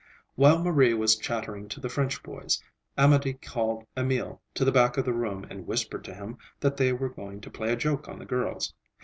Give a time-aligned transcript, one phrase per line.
[0.33, 2.59] While Marie was chattering to the French boys,
[2.97, 6.91] Amédée called Emil to the back of the room and whispered to him that they
[6.91, 8.73] were going to play a joke on the girls.